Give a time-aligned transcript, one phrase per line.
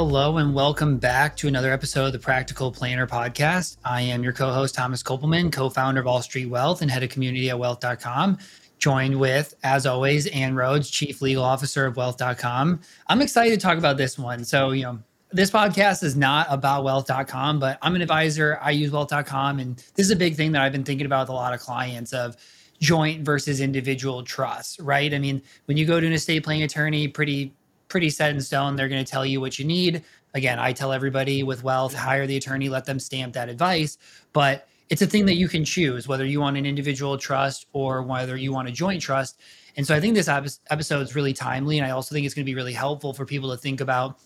[0.00, 3.76] Hello and welcome back to another episode of the Practical Planner Podcast.
[3.84, 7.58] I am your co-host Thomas Koppelman, co-founder of AllStreet Wealth and head of community at
[7.58, 8.38] wealth.com.
[8.78, 12.80] Joined with, as always, Anne Rhodes, Chief Legal Officer of Wealth.com.
[13.08, 14.42] I'm excited to talk about this one.
[14.42, 15.00] So, you know,
[15.32, 18.58] this podcast is not about wealth.com, but I'm an advisor.
[18.62, 19.58] I use wealth.com.
[19.58, 21.60] And this is a big thing that I've been thinking about with a lot of
[21.60, 22.38] clients of
[22.80, 25.12] joint versus individual trust, right?
[25.12, 27.52] I mean, when you go to an estate planning attorney, pretty
[27.90, 28.76] pretty set in stone.
[28.76, 30.02] They're going to tell you what you need.
[30.34, 33.98] Again, I tell everybody with wealth, hire the attorney, let them stamp that advice.
[34.32, 38.02] But it's a thing that you can choose whether you want an individual trust or
[38.02, 39.40] whether you want a joint trust.
[39.76, 41.78] And so I think this episode is really timely.
[41.78, 44.18] And I also think it's going to be really helpful for people to think about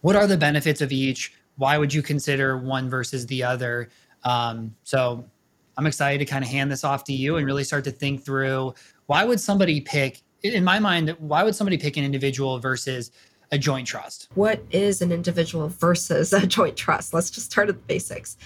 [0.00, 1.32] what are the benefits of each?
[1.56, 3.88] Why would you consider one versus the other?
[4.24, 5.24] Um, so
[5.76, 8.24] I'm excited to kind of hand this off to you and really start to think
[8.24, 8.74] through
[9.06, 13.10] why would somebody pick in my mind, why would somebody pick an individual versus
[13.50, 14.28] a joint trust?
[14.34, 17.14] What is an individual versus a joint trust?
[17.14, 18.36] Let's just start at the basics.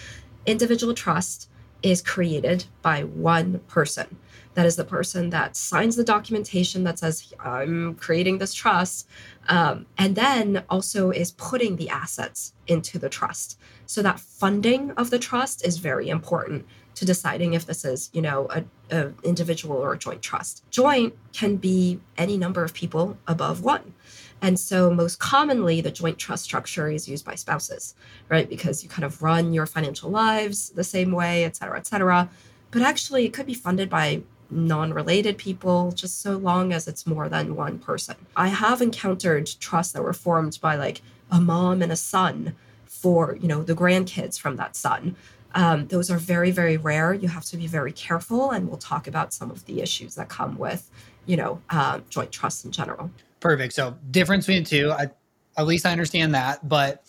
[0.47, 1.51] Individual trust
[1.83, 4.17] is created by one person.
[4.55, 9.09] That is the person that signs the documentation that says, I'm creating this trust,
[9.49, 13.59] um, and then also is putting the assets into the trust.
[13.87, 16.67] So that funding of the trust is very important
[16.99, 20.65] to deciding if this is, you know, a, a individual or a joint trust.
[20.71, 23.95] Joint can be any number of people above one.
[24.43, 27.95] And so, most commonly, the joint trust structure is used by spouses,
[28.29, 28.49] right?
[28.49, 32.29] Because you kind of run your financial lives the same way, et cetera, et cetera.
[32.73, 37.07] But actually, it could be funded by non related people, just so long as it's
[37.07, 38.17] more than one person.
[38.37, 43.37] I have encountered trusts that were formed by like a mom and a son for,
[43.41, 45.15] you know, the grandkids from that son.
[45.55, 47.15] Um, those are very, very rare.
[47.15, 50.29] You have to be very careful, and we'll talk about some of the issues that
[50.29, 50.91] come with,
[51.27, 53.11] you know, uh, joint trusts in general.
[53.41, 53.73] Perfect.
[53.73, 55.11] So difference between the two, I,
[55.57, 57.05] at least I understand that, but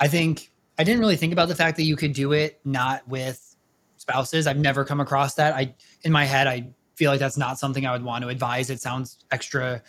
[0.00, 3.06] I think I didn't really think about the fact that you could do it not
[3.06, 3.56] with
[3.98, 4.46] spouses.
[4.46, 5.54] I've never come across that.
[5.54, 8.70] I in my head, I feel like that's not something I would want to advise.
[8.70, 9.82] It sounds extra,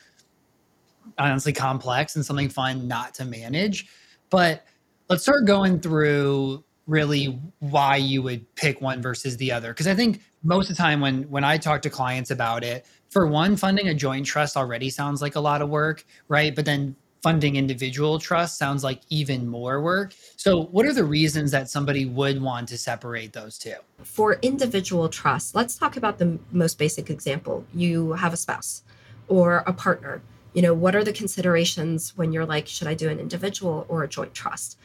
[1.18, 3.88] honestly, complex and something fun not to manage.
[4.30, 4.66] But
[5.10, 9.70] let's start going through really why you would pick one versus the other.
[9.70, 12.86] Because i think most of the time when when i talk to clients about it
[13.10, 16.56] for one funding a joint trust already sounds like a lot of work right?
[16.56, 20.14] But then funding individual trust sounds like even more work.
[20.36, 23.76] So what are the reasons that somebody would want to separate those two?
[24.04, 27.66] For individual trust let's talk about the most basic example.
[27.74, 28.84] You have a spouse
[29.28, 30.22] or a partner.
[30.54, 34.04] You know what are the considerations when you're like should i do an individual or
[34.04, 34.78] a joint trust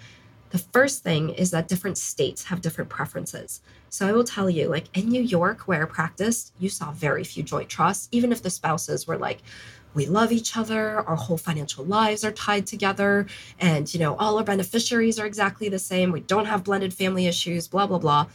[0.50, 3.60] the first thing is that different states have different preferences.
[3.90, 7.24] So I will tell you, like in New York, where I practiced, you saw very
[7.24, 9.38] few joint trusts, even if the spouses were like,
[9.94, 13.26] we love each other, our whole financial lives are tied together,
[13.58, 16.12] and you know, all our beneficiaries are exactly the same.
[16.12, 18.26] We don't have blended family issues, blah, blah, blah.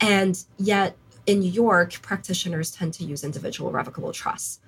[0.00, 0.96] And yet
[1.26, 4.60] in New York, practitioners tend to use individual revocable trusts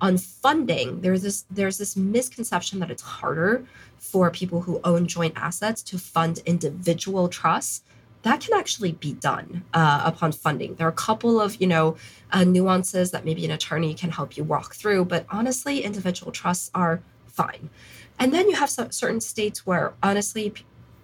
[0.00, 3.64] on funding there's this there's this misconception that it's harder
[3.98, 7.82] for people who own joint assets to fund individual trusts.
[8.22, 10.74] That can actually be done uh, upon funding.
[10.74, 11.96] There are a couple of you know
[12.32, 16.70] uh, nuances that maybe an attorney can help you walk through but honestly individual trusts
[16.74, 17.70] are fine.
[18.18, 20.52] And then you have some certain states where honestly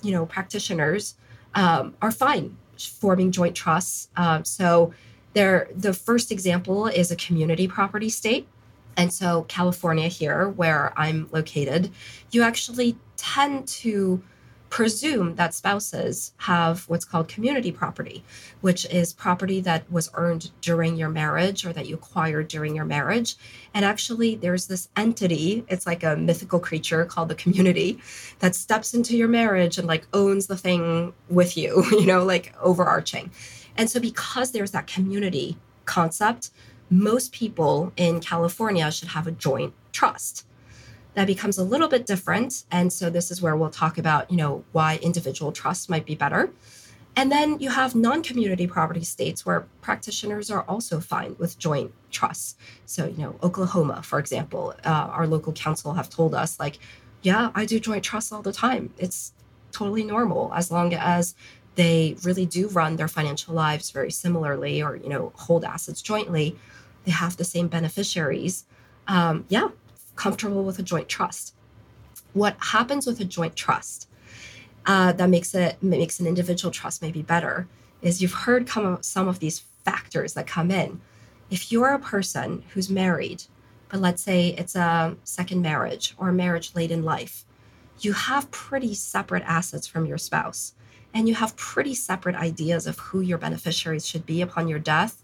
[0.03, 1.17] you know practitioners
[1.55, 4.09] um, are fine forming joint trusts.
[4.17, 4.93] Um, so
[5.33, 8.47] there the first example is a community property state
[8.97, 11.91] and so, California, here where I'm located,
[12.31, 14.23] you actually tend to
[14.69, 18.25] presume that spouses have what's called community property,
[18.63, 22.85] which is property that was earned during your marriage or that you acquired during your
[22.85, 23.37] marriage.
[23.75, 28.01] And actually, there's this entity, it's like a mythical creature called the community
[28.41, 32.55] that steps into your marriage and like owns the thing with you, you know, like
[32.61, 33.31] overarching.
[33.77, 36.51] And so, because there's that community concept,
[36.91, 40.47] most people in California should have a joint trust.
[41.15, 42.65] That becomes a little bit different.
[42.71, 46.15] And so this is where we'll talk about, you know, why individual trusts might be
[46.15, 46.51] better.
[47.19, 52.57] And then you have non-community property states where practitioners are also fine with joint trusts.
[52.85, 56.79] So, you know, Oklahoma, for example, uh, our local counsel have told us like,
[57.23, 58.93] yeah, I do joint trusts all the time.
[58.99, 59.33] It's
[59.73, 61.35] totally normal as long as
[61.77, 66.57] they really do run their financial lives very similarly or, you know, hold assets jointly
[67.07, 68.65] they have the same beneficiaries.
[69.09, 69.69] Um, yeah,
[70.17, 71.55] comfortable with a joint trust.
[72.35, 74.09] What happens with a joint trust
[74.85, 77.67] uh, that makes it makes an individual trust maybe better
[78.03, 81.01] is you've heard come some of these factors that come in.
[81.49, 83.45] If you're a person who's married,
[83.89, 87.45] but let's say it's a second marriage or a marriage late in life,
[88.01, 90.75] you have pretty separate assets from your spouse
[91.15, 95.23] and you have pretty separate ideas of who your beneficiaries should be upon your death,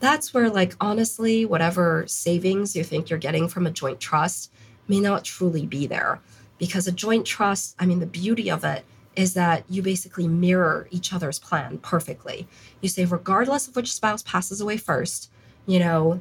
[0.00, 4.50] that's where, like, honestly, whatever savings you think you're getting from a joint trust
[4.88, 6.20] may not truly be there.
[6.58, 8.84] Because a joint trust, I mean, the beauty of it
[9.14, 12.48] is that you basically mirror each other's plan perfectly.
[12.80, 15.30] You say, regardless of which spouse passes away first,
[15.66, 16.20] you know,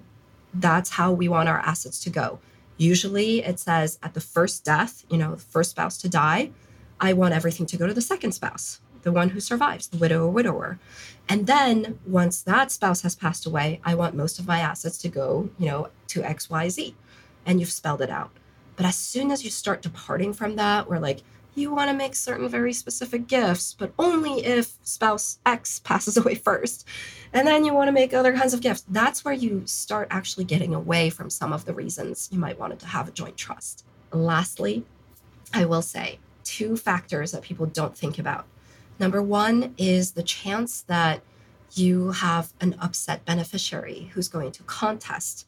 [0.53, 2.39] that's how we want our assets to go.
[2.77, 6.51] Usually it says at the first death, you know, the first spouse to die,
[6.99, 10.25] I want everything to go to the second spouse the one who survives, the widow
[10.25, 10.79] or widower.
[11.29, 15.09] And then once that spouse has passed away, I want most of my assets to
[15.09, 16.93] go, you know, to XYZ.
[17.45, 18.31] And you've spelled it out.
[18.75, 21.21] But as soon as you start departing from that, where like
[21.55, 26.35] you want to make certain very specific gifts, but only if spouse X passes away
[26.35, 26.87] first.
[27.33, 28.85] And then you want to make other kinds of gifts.
[28.89, 32.79] That's where you start actually getting away from some of the reasons you might want
[32.79, 33.85] to have a joint trust.
[34.11, 34.85] Lastly,
[35.53, 38.45] I will say two factors that people don't think about
[39.01, 41.23] Number one is the chance that
[41.73, 45.47] you have an upset beneficiary who's going to contest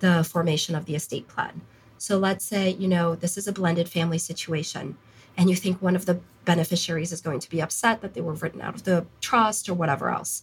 [0.00, 1.60] the formation of the estate plan.
[1.98, 4.96] So let's say, you know, this is a blended family situation,
[5.36, 8.32] and you think one of the beneficiaries is going to be upset that they were
[8.32, 10.42] written out of the trust or whatever else.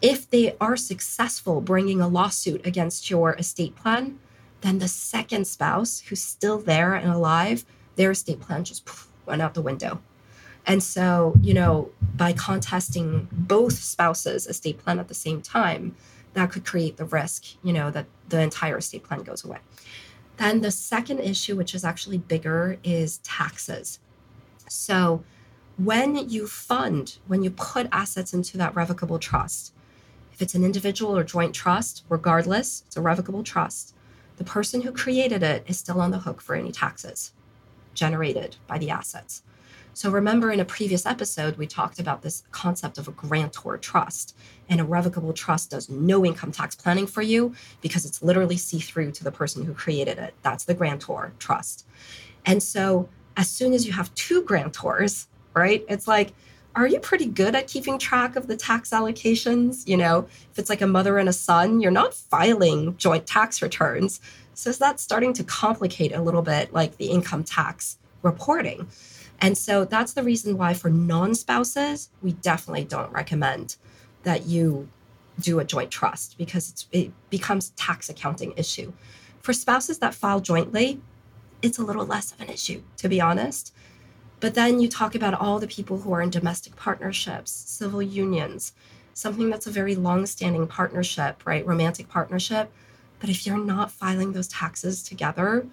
[0.00, 4.18] If they are successful bringing a lawsuit against your estate plan,
[4.62, 7.64] then the second spouse who's still there and alive,
[7.94, 8.88] their estate plan just
[9.26, 10.00] went out the window.
[10.66, 15.96] And so, you know, by contesting both spouses' estate plan at the same time,
[16.34, 19.58] that could create the risk, you know, that the entire estate plan goes away.
[20.36, 23.98] Then the second issue, which is actually bigger, is taxes.
[24.68, 25.24] So
[25.76, 29.74] when you fund, when you put assets into that revocable trust,
[30.32, 33.94] if it's an individual or joint trust, regardless, it's a revocable trust.
[34.36, 37.32] The person who created it is still on the hook for any taxes
[37.94, 39.42] generated by the assets.
[39.94, 44.34] So, remember in a previous episode, we talked about this concept of a grantor trust.
[44.68, 49.12] And irrevocable trust does no income tax planning for you because it's literally see through
[49.12, 50.34] to the person who created it.
[50.42, 51.86] That's the grantor trust.
[52.46, 56.32] And so, as soon as you have two grantors, right, it's like,
[56.74, 59.86] are you pretty good at keeping track of the tax allocations?
[59.86, 63.60] You know, if it's like a mother and a son, you're not filing joint tax
[63.60, 64.20] returns.
[64.54, 68.86] So that's starting to complicate a little bit like the income tax reporting.
[69.42, 73.76] And so that's the reason why for non spouses, we definitely don't recommend
[74.22, 74.88] that you
[75.40, 78.92] do a joint trust because it becomes tax accounting issue.
[79.40, 81.00] For spouses that file jointly,
[81.60, 83.74] it's a little less of an issue, to be honest.
[84.38, 88.72] But then you talk about all the people who are in domestic partnerships, civil unions,
[89.14, 91.66] something that's a very long-standing partnership, right?
[91.66, 92.70] Romantic partnership.
[93.18, 95.66] But if you're not filing those taxes together,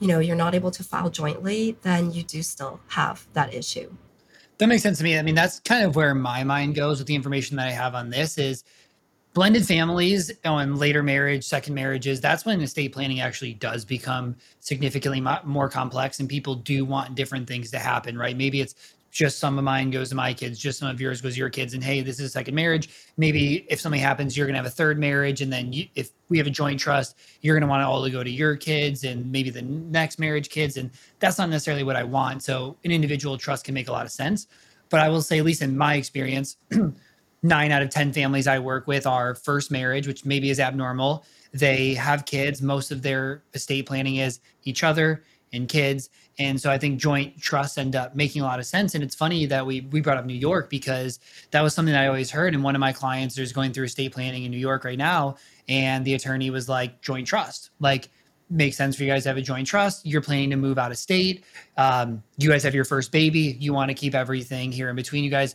[0.00, 3.92] you know you're not able to file jointly then you do still have that issue.
[4.58, 5.18] That makes sense to me.
[5.18, 7.94] I mean that's kind of where my mind goes with the information that i have
[7.94, 8.64] on this is
[9.32, 15.24] blended families on later marriage second marriages that's when estate planning actually does become significantly
[15.44, 18.36] more complex and people do want different things to happen right?
[18.36, 18.74] Maybe it's
[19.10, 21.50] just some of mine goes to my kids, just some of yours goes to your
[21.50, 21.74] kids.
[21.74, 22.90] And hey, this is a second marriage.
[23.16, 25.42] Maybe if something happens, you're going to have a third marriage.
[25.42, 28.04] And then you, if we have a joint trust, you're going to want it all
[28.04, 30.76] to go to your kids and maybe the next marriage kids.
[30.76, 32.42] And that's not necessarily what I want.
[32.44, 34.46] So an individual trust can make a lot of sense.
[34.90, 36.56] But I will say, at least in my experience,
[37.42, 41.24] nine out of 10 families I work with are first marriage, which maybe is abnormal.
[41.52, 42.62] They have kids.
[42.62, 46.10] Most of their estate planning is each other and kids.
[46.38, 48.94] And so I think joint trusts end up making a lot of sense.
[48.94, 51.18] And it's funny that we we brought up New York because
[51.50, 52.54] that was something that I always heard.
[52.54, 55.36] And one of my clients is going through estate planning in New York right now.
[55.68, 57.70] And the attorney was like, joint trust.
[57.78, 58.08] Like,
[58.50, 60.04] makes sense for you guys to have a joint trust.
[60.04, 61.44] You're planning to move out of state.
[61.76, 63.56] Um, you guys have your first baby.
[63.60, 65.54] You want to keep everything here in between you guys.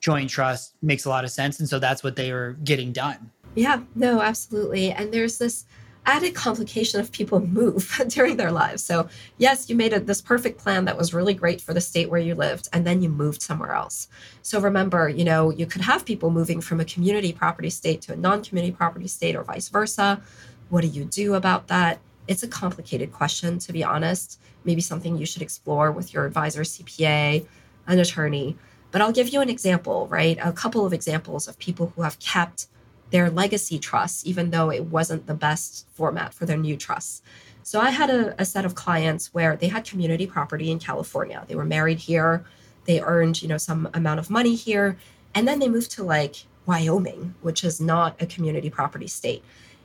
[0.00, 1.58] Joint trust makes a lot of sense.
[1.60, 3.30] And so that's what they were getting done.
[3.54, 4.92] Yeah, no, absolutely.
[4.92, 5.64] And there's this
[6.06, 8.84] added complication of people move during their lives.
[8.84, 9.08] So,
[9.38, 12.20] yes, you made a, this perfect plan that was really great for the state where
[12.20, 14.08] you lived, and then you moved somewhere else.
[14.42, 18.12] So, remember, you know, you could have people moving from a community property state to
[18.12, 20.20] a non community property state or vice versa.
[20.68, 22.00] What do you do about that?
[22.26, 24.40] It's a complicated question, to be honest.
[24.64, 27.46] Maybe something you should explore with your advisor, CPA,
[27.86, 28.56] an attorney.
[28.90, 30.38] But I'll give you an example, right?
[30.42, 32.68] A couple of examples of people who have kept
[33.10, 37.22] their legacy trusts, even though it wasn't the best format for their new trusts.
[37.62, 41.44] So I had a, a, set of clients where they had community property in California.
[41.48, 42.44] They were married here,
[42.84, 44.98] they earned, you know, some amount of money here,
[45.34, 49.42] and then they moved to like Wyoming, which is not a community property state.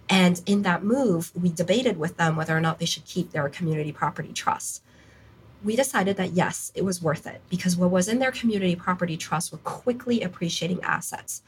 [0.10, 3.48] And in that move, we debated with them whether or not they should keep their
[3.48, 4.82] community property trust.
[5.64, 9.18] we decided that yes, it was worth it because what was in their community property
[9.18, 11.42] trust were quickly appreciating assets.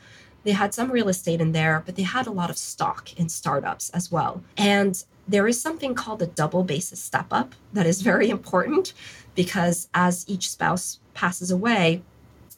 [0.43, 3.29] They had some real estate in there, but they had a lot of stock in
[3.29, 4.43] startups as well.
[4.57, 8.93] And there is something called a double basis step up that is very important
[9.36, 12.01] because as each spouse passes away,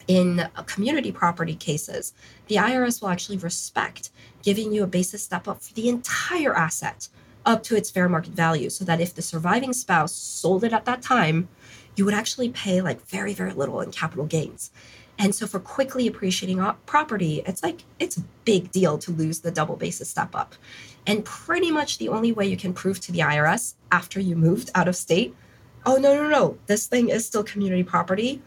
[0.07, 2.13] in community property cases,
[2.47, 4.09] the IRS will actually respect
[4.41, 7.07] giving you a basis step up for the entire asset
[7.45, 10.85] up to its fair market value so that if the surviving spouse sold it at
[10.85, 11.47] that time,
[11.95, 14.71] you would actually pay like very, very little in capital gains.
[15.19, 19.51] And so for quickly appreciating property, it's like it's a big deal to lose the
[19.51, 20.55] double basis step up.
[21.05, 24.71] And pretty much the only way you can prove to the IRS after you moved
[24.73, 25.35] out of state,
[25.85, 28.41] oh, no, no, no, this thing is still community property.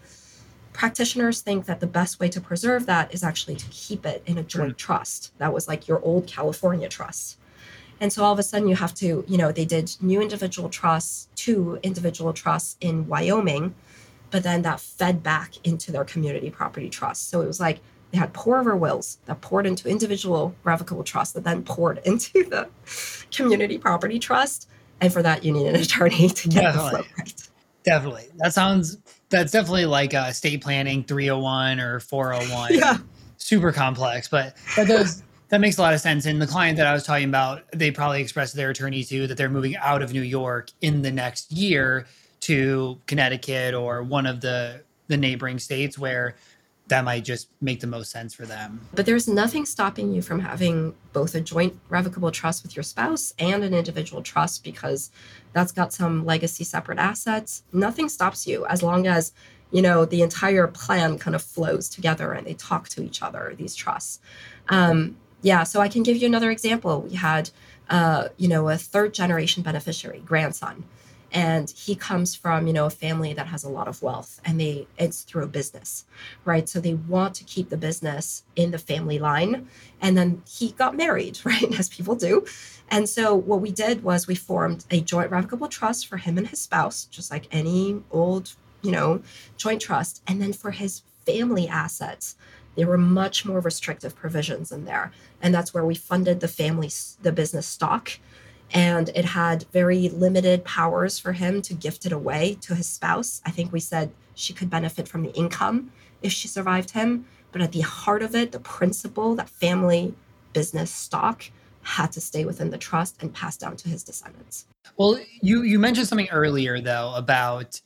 [0.73, 4.38] Practitioners think that the best way to preserve that is actually to keep it in
[4.38, 4.76] a joint hmm.
[4.76, 5.32] trust.
[5.38, 7.38] That was like your old California trust.
[8.00, 10.68] And so all of a sudden you have to, you know, they did new individual
[10.68, 13.75] trusts, two individual trusts in Wyoming,
[14.30, 17.28] but then that fed back into their community property trust.
[17.28, 17.80] So it was like
[18.11, 22.45] they had pour over wills that poured into individual revocable trusts that then poured into
[22.45, 22.68] the
[23.30, 24.68] community property trust.
[25.00, 26.90] And for that, you need an attorney to get definitely.
[26.90, 27.49] the flow right.
[27.85, 28.28] Definitely.
[28.37, 32.75] That sounds, that's definitely like uh, a state planning 301 or 401.
[32.78, 32.99] Yeah.
[33.38, 36.26] Super complex, but that does, that makes a lot of sense.
[36.26, 39.28] And the client that I was talking about, they probably expressed to their attorney too
[39.28, 42.06] that they're moving out of New York in the next year
[42.47, 46.35] to Connecticut or one of the the neighboring states where
[46.88, 48.81] that might just make the most sense for them.
[48.95, 53.35] But there's nothing stopping you from having both a joint revocable trust with your spouse
[53.38, 55.11] and an individual trust because
[55.53, 57.65] that's got some legacy separate assets.
[57.73, 59.33] Nothing stops you as long as,
[59.73, 63.55] you know, the entire plan kind of flows together and they talk to each other,
[63.57, 64.21] these trusts.
[64.69, 67.03] Um, yeah, so I can give you another example.
[67.03, 67.50] We had,
[67.91, 70.85] uh, you know, a third generation beneficiary, grandson
[71.37, 74.59] and he comes from you know a family that has a lot of wealth and
[74.59, 76.05] they it's through a business
[76.45, 76.69] right?
[76.69, 79.69] So they want to keep the business in the family line.
[80.00, 82.47] And then he got married right as people do.
[82.88, 86.47] And so what we did was we formed a joint revocable trust for him and
[86.49, 89.23] his spouse just like any old you know
[89.57, 90.23] joint trust.
[90.26, 92.37] And then for his family assets
[92.76, 95.11] there were much more restrictive provisions in there.
[95.40, 96.90] And that's where we funded the family
[97.23, 98.12] the business stock
[98.73, 103.40] and it had very limited powers for him to gift it away to his spouse.
[103.44, 105.92] I think we said she could benefit from the income
[106.23, 110.14] if she survived him, but at the heart of it, the principle that family
[110.52, 111.44] business stock
[111.82, 114.66] had to stay within the trust and pass down to his descendants.
[114.96, 117.80] Well, you you mentioned something earlier though about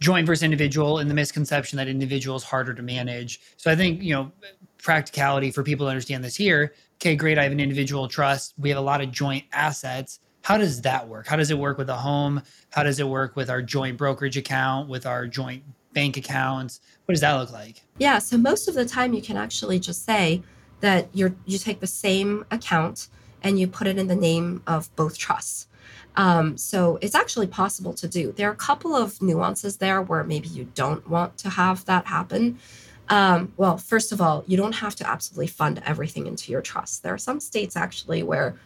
[0.00, 3.40] joint versus individual and the misconception that individual is harder to manage.
[3.56, 4.32] So I think, you know,
[4.82, 8.54] practicality for people to understand this here okay, great, I have an individual trust.
[8.58, 10.18] We have a lot of joint assets.
[10.42, 11.26] How does that work?
[11.28, 12.42] How does it work with a home?
[12.70, 15.62] How does it work with our joint brokerage account, with our joint
[15.92, 16.80] bank accounts?
[17.04, 17.82] What does that look like?
[17.98, 20.42] Yeah, so most of the time you can actually just say
[20.80, 23.08] that you're you take the same account
[23.42, 25.67] and you put it in the name of both trusts.
[26.16, 28.32] Um, so it's actually possible to do.
[28.32, 32.06] There are a couple of nuances there where maybe you don't want to have that
[32.06, 32.58] happen.
[33.08, 37.02] Um, well, first of all, you don't have to absolutely fund everything into your trust.
[37.02, 38.56] There are some states actually where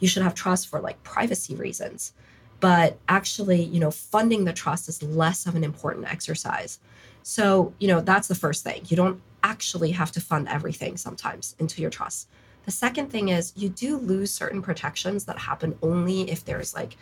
[0.00, 2.12] you should have trust for like privacy reasons,
[2.60, 6.80] but actually, you know, funding the trust is less of an important exercise.
[7.22, 8.82] So, you know, that's the first thing.
[8.88, 12.28] You don't actually have to fund everything sometimes into your trust.
[12.68, 16.98] The second thing is you do lose certain protections that happen only if there's like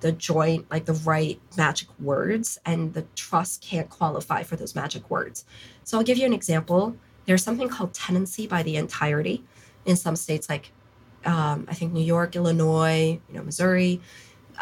[0.00, 5.10] the joint, like the right magic words, and the trust can't qualify for those magic
[5.10, 5.44] words.
[5.84, 6.96] So I'll give you an example.
[7.26, 9.44] There's something called tenancy by the entirety
[9.84, 10.72] in some states, like
[11.26, 14.00] um, I think New York, Illinois, you know, Missouri.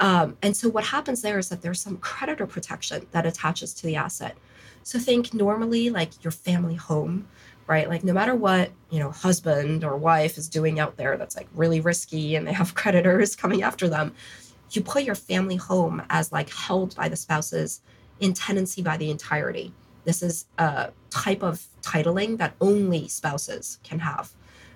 [0.00, 3.86] Um, and so what happens there is that there's some creditor protection that attaches to
[3.86, 4.36] the asset.
[4.82, 7.28] So think normally like your family home,
[7.70, 7.88] right?
[7.88, 11.46] Like no matter what, you know, husband or wife is doing out there that's like
[11.54, 14.12] really risky and they have creditors coming after them,
[14.72, 17.80] you put your family home as like held by the spouses
[18.18, 19.72] in tenancy by the entirety.
[20.02, 24.32] This is a type of titling that only spouses can have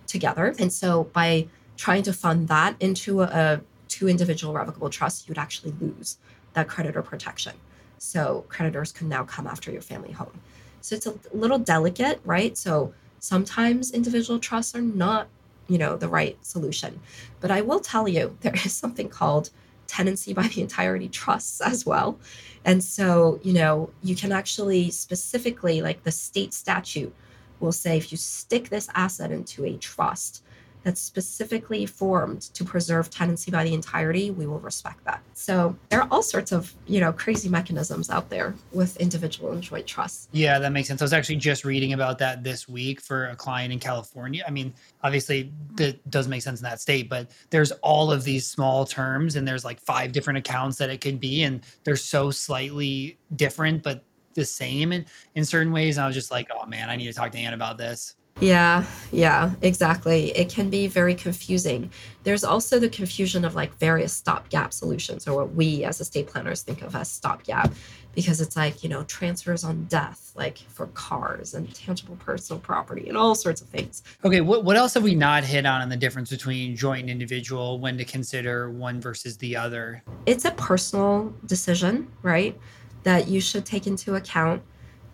[0.07, 0.55] together.
[0.61, 5.39] And so by trying to fund that into a, a two individual revocable trust, you'd
[5.39, 6.19] actually lose
[6.53, 7.55] that creditor protection.
[7.99, 10.41] So creditors can now come after your family home.
[10.85, 12.59] So it's a little delicate, right?
[12.59, 15.29] So sometimes individual trusts are not,
[15.67, 17.01] you know, the right solution.
[17.41, 19.49] But I will tell you there is something called
[19.87, 22.19] tenancy by the entirety trusts as well.
[22.67, 27.15] And so, you know, you can actually specifically, like the state statute
[27.61, 30.43] will say, if you stick this asset into a trust,
[30.85, 35.23] that's specifically formed to preserve tenancy by the entirety, we will respect that.
[35.33, 39.63] So there are all sorts of, you know, crazy mechanisms out there with individual and
[39.63, 40.29] joint trusts.
[40.33, 41.01] Yeah, that makes sense.
[41.01, 44.45] I was actually just reading about that this week for a client in California.
[44.47, 48.47] I mean, obviously that does make sense in that state, but there's all of these
[48.47, 52.31] small terms and there's like five different accounts that it could be and they're so
[52.31, 55.97] slightly different but the same in, in certain ways.
[55.97, 58.17] And I was just like, oh man, I need to talk to Anne about this.
[58.41, 60.37] Yeah, yeah, exactly.
[60.37, 61.91] It can be very confusing.
[62.25, 66.63] There's also the confusion of like various stopgap solutions, or what we as estate planners
[66.63, 67.73] think of as stopgap,
[68.13, 73.09] because it's like, you know, transfers on death, like for cars and tangible personal property
[73.09, 74.03] and all sorts of things.
[74.25, 77.11] Okay, what, what else have we not hit on in the difference between joint and
[77.11, 80.03] individual when to consider one versus the other?
[80.27, 82.59] It's a personal decision, right?
[83.05, 84.63] That you should take into account.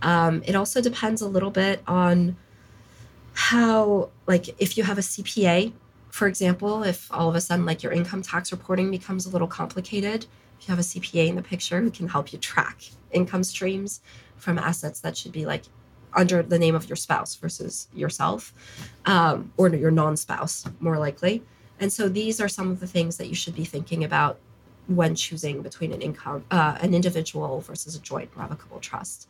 [0.00, 2.36] Um, it also depends a little bit on
[3.50, 5.73] how like if you have a CPA,
[6.09, 9.49] for example, if all of a sudden like your income tax reporting becomes a little
[9.49, 10.26] complicated,
[10.57, 12.80] if you have a CPA in the picture who can help you track
[13.11, 14.02] income streams
[14.37, 15.64] from assets that should be like
[16.14, 18.54] under the name of your spouse versus yourself
[19.07, 21.42] um, or your non-spouse more likely.
[21.80, 24.38] And so these are some of the things that you should be thinking about
[24.87, 29.26] when choosing between an income uh, an individual versus a joint revocable trust.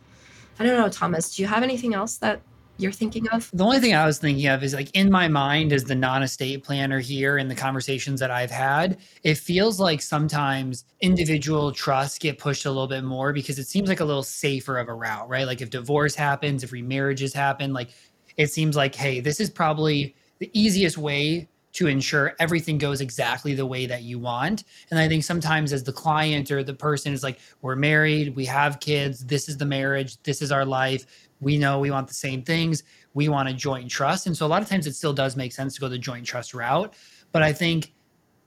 [0.59, 2.43] I don't know thomas do you have anything else that
[2.81, 3.51] you're thinking of?
[3.53, 6.65] The only thing I was thinking of is like in my mind as the non-estate
[6.65, 12.39] planner here in the conversations that I've had, it feels like sometimes individual trusts get
[12.39, 15.29] pushed a little bit more because it seems like a little safer of a route,
[15.29, 15.47] right?
[15.47, 17.91] Like if divorce happens, if remarriages happen, like
[18.37, 23.55] it seems like, hey, this is probably the easiest way to ensure everything goes exactly
[23.55, 24.65] the way that you want.
[24.91, 28.45] And I think sometimes as the client or the person is like, we're married, we
[28.47, 31.07] have kids, this is the marriage, this is our life
[31.41, 32.83] we know we want the same things.
[33.15, 34.27] We want a joint trust.
[34.27, 36.27] And so a lot of times it still does make sense to go the joint
[36.27, 36.95] trust route.
[37.33, 37.93] But I think,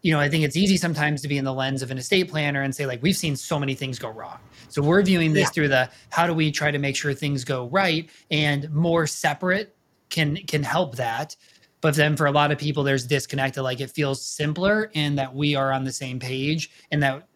[0.01, 2.29] you know, I think it's easy sometimes to be in the lens of an estate
[2.29, 4.39] planner and say, like, we've seen so many things go wrong.
[4.69, 5.49] So we're viewing this yeah.
[5.49, 9.75] through the how do we try to make sure things go right and more separate
[10.09, 11.35] can can help that.
[11.81, 13.63] But then for a lot of people, there's disconnected.
[13.63, 17.27] Like it feels simpler and that we are on the same page and that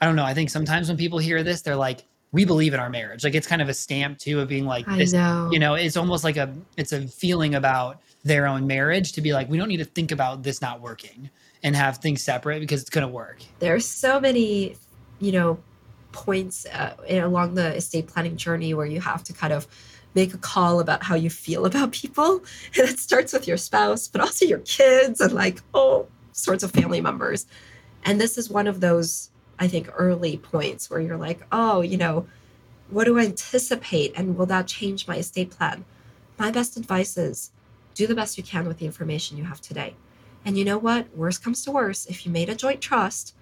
[0.00, 0.24] I don't know.
[0.24, 3.24] I think sometimes when people hear this, they're like, we believe in our marriage.
[3.24, 5.48] Like it's kind of a stamp too of being like this, know.
[5.52, 9.32] you know, it's almost like a it's a feeling about their own marriage to be
[9.32, 11.30] like, we don't need to think about this not working
[11.62, 13.42] and have things separate because it's gonna work.
[13.58, 14.76] There's so many,
[15.20, 15.58] you know,
[16.12, 19.66] points uh, along the estate planning journey where you have to kind of
[20.14, 22.42] make a call about how you feel about people.
[22.78, 26.70] And it starts with your spouse, but also your kids and like all sorts of
[26.72, 27.46] family members.
[28.04, 31.96] And this is one of those I think, early points where you're like, oh, you
[31.96, 32.26] know,
[32.90, 34.12] what do I anticipate?
[34.16, 35.84] And will that change my estate plan?
[36.38, 37.50] My best advice is
[37.94, 39.94] do the best you can with the information you have today.
[40.44, 41.14] And you know what?
[41.16, 43.34] Worst comes to worst, if you made a joint trust,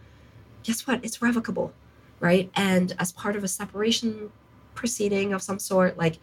[0.63, 1.05] guess what?
[1.05, 1.73] It's revocable,
[2.21, 2.51] right?
[2.55, 4.33] And as part of a separation
[4.75, 6.19] proceeding of some sort, like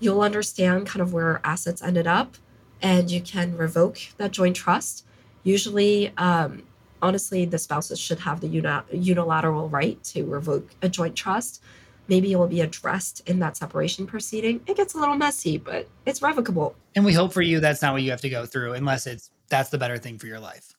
[0.00, 2.36] you'll understand kind of where assets ended up
[2.80, 5.04] and you can revoke that joint trust.
[5.42, 6.62] Usually, um,
[7.02, 11.62] honestly, the spouses should have the uni- unilateral right to revoke a joint trust.
[12.08, 14.60] Maybe it will be addressed in that separation proceeding.
[14.66, 16.74] It gets a little messy, but it's revocable.
[16.96, 19.30] And we hope for you that's not what you have to go through, unless it's
[19.48, 20.74] that's the better thing for your life.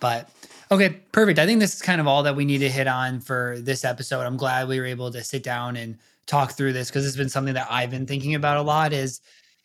[0.00, 0.28] But
[0.70, 1.38] okay, perfect.
[1.38, 3.84] I think this is kind of all that we need to hit on for this
[3.84, 4.22] episode.
[4.22, 7.28] I'm glad we were able to sit down and talk through this because it's been
[7.28, 8.92] something that I've been thinking about a lot.
[8.92, 9.20] Is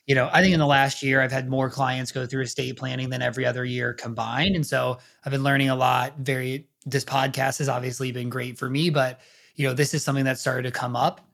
[0.10, 2.76] you know, I think in the last year, I've had more clients go through estate
[2.78, 4.56] planning than every other year combined.
[4.56, 6.18] And so I've been learning a lot.
[6.18, 9.20] Very, this podcast has obviously been great for me, but,
[9.54, 11.30] you know, this is something that started to come up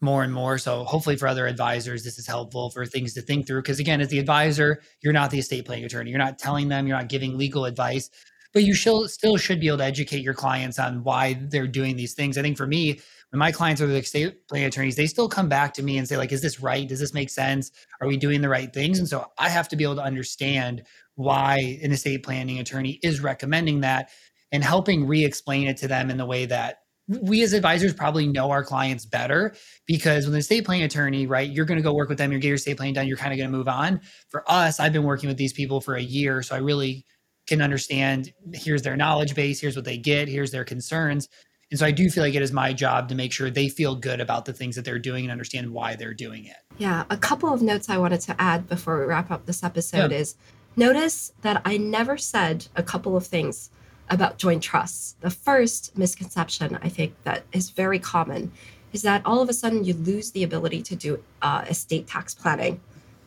[0.00, 0.58] more and more.
[0.58, 3.62] So hopefully for other advisors, this is helpful for things to think through.
[3.62, 6.10] Because again, as the advisor, you're not the estate planning attorney.
[6.10, 8.10] You're not telling them, you're not giving legal advice,
[8.52, 11.94] but you still still should be able to educate your clients on why they're doing
[11.94, 12.36] these things.
[12.36, 12.98] I think for me,
[13.30, 16.08] when my clients are the estate planning attorneys, they still come back to me and
[16.08, 16.88] say, like, is this right?
[16.88, 17.70] Does this make sense?
[18.00, 18.98] Are we doing the right things?
[18.98, 20.84] And so I have to be able to understand
[21.16, 24.10] why an estate planning attorney is recommending that
[24.52, 28.50] and helping re-explain it to them in the way that we as advisors probably know
[28.50, 29.54] our clients better
[29.86, 32.38] because when the estate planning attorney, right, you're going to go work with them, you
[32.38, 34.00] get your estate planning done, you're kind of going to move on.
[34.28, 37.06] For us, I've been working with these people for a year, so I really
[37.46, 41.28] can understand here's their knowledge base, here's what they get, here's their concerns.
[41.70, 43.96] And so I do feel like it is my job to make sure they feel
[43.96, 46.56] good about the things that they're doing and understand why they're doing it.
[46.78, 47.04] Yeah.
[47.10, 50.18] A couple of notes I wanted to add before we wrap up this episode yeah.
[50.18, 50.36] is
[50.76, 53.70] notice that I never said a couple of things
[54.10, 55.16] about joint trusts.
[55.20, 58.52] The first misconception I think that is very common
[58.92, 62.34] is that all of a sudden you lose the ability to do uh, estate tax
[62.34, 62.80] planning,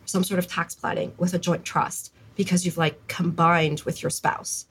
[0.06, 4.08] some sort of tax planning with a joint trust because you've like combined with your
[4.08, 4.66] spouse.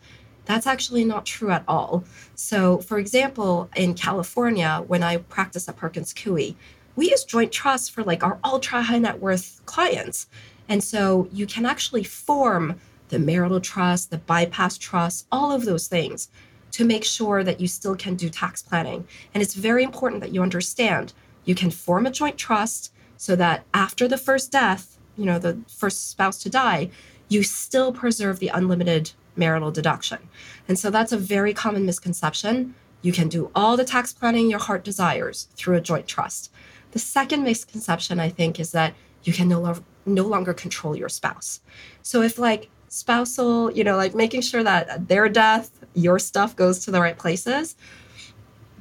[0.50, 2.04] That's actually not true at all.
[2.34, 6.56] So, for example, in California, when I practice at Perkins Coie,
[6.96, 10.26] we use joint trust for like our ultra high net worth clients.
[10.68, 15.86] And so you can actually form the marital trust, the bypass trust, all of those
[15.86, 16.32] things
[16.72, 19.08] to make sure that you still can do tax planning.
[19.36, 21.14] And it's very important that you understand
[21.46, 25.60] you can form a joint trust so that after the first death, you know, the
[25.68, 26.90] first spouse to die,
[27.28, 30.19] you still preserve the unlimited marital deduction.
[30.67, 32.75] And so that's a very common misconception.
[33.02, 36.52] You can do all the tax planning your heart desires through a joint trust.
[36.91, 41.10] The second misconception, I think, is that you can no, lo- no longer control your
[41.10, 41.62] spouse.
[42.02, 46.80] So if like spousal, you know, like making sure that their death, your stuff goes
[46.86, 47.75] to the right places,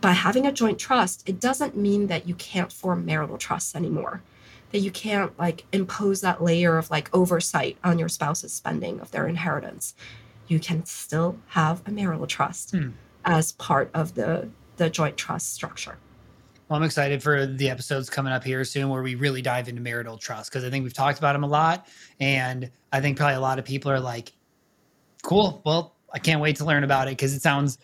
[0.01, 4.23] by having a joint trust, it doesn't mean that you can't form marital trusts anymore.
[4.71, 9.11] That you can't like impose that layer of like oversight on your spouse's spending of
[9.11, 9.95] their inheritance.
[10.49, 12.91] You can still have a marital trust hmm.
[13.25, 15.99] as part of the the joint trust structure.
[16.69, 19.81] Well, I'm excited for the episodes coming up here soon where we really dive into
[19.81, 21.89] marital trust because I think we've talked about them a lot.
[22.21, 24.33] And I think probably a lot of people are like,
[25.23, 25.63] cool.
[25.65, 27.79] Well, I can't wait to learn about it because it sounds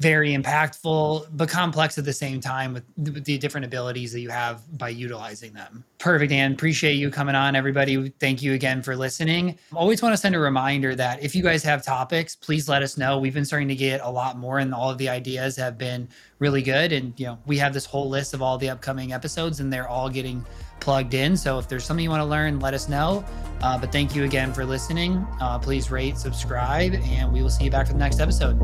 [0.00, 4.62] very impactful, but complex at the same time with the different abilities that you have
[4.78, 5.84] by utilizing them.
[5.98, 6.52] Perfect, Anne.
[6.52, 8.08] Appreciate you coming on, everybody.
[8.18, 9.58] Thank you again for listening.
[9.74, 12.96] Always want to send a reminder that if you guys have topics, please let us
[12.96, 13.18] know.
[13.18, 16.08] We've been starting to get a lot more, and all of the ideas have been
[16.38, 16.92] really good.
[16.92, 19.88] And you know, we have this whole list of all the upcoming episodes, and they're
[19.88, 20.46] all getting
[20.80, 21.36] plugged in.
[21.36, 23.22] So if there's something you want to learn, let us know.
[23.60, 25.26] Uh, but thank you again for listening.
[25.42, 28.58] Uh, please rate, subscribe, and we will see you back for the next episode.